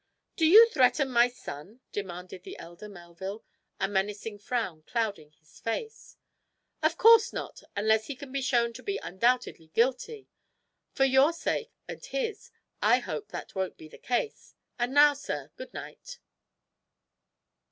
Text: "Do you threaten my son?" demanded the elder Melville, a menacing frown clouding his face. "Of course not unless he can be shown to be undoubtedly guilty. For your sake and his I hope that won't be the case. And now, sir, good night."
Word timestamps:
"Do 0.35 0.47
you 0.47 0.67
threaten 0.69 1.11
my 1.11 1.27
son?" 1.27 1.79
demanded 1.91 2.41
the 2.41 2.57
elder 2.57 2.89
Melville, 2.89 3.43
a 3.79 3.87
menacing 3.87 4.39
frown 4.39 4.81
clouding 4.81 5.33
his 5.33 5.59
face. 5.59 6.17
"Of 6.81 6.97
course 6.97 7.31
not 7.31 7.61
unless 7.75 8.07
he 8.07 8.15
can 8.15 8.31
be 8.31 8.41
shown 8.41 8.73
to 8.73 8.81
be 8.81 8.97
undoubtedly 8.97 9.67
guilty. 9.67 10.27
For 10.91 11.05
your 11.05 11.31
sake 11.33 11.71
and 11.87 12.03
his 12.03 12.49
I 12.81 12.97
hope 12.97 13.27
that 13.27 13.53
won't 13.53 13.77
be 13.77 13.87
the 13.87 13.99
case. 13.99 14.55
And 14.79 14.91
now, 14.95 15.13
sir, 15.13 15.51
good 15.55 15.71
night." 15.71 16.17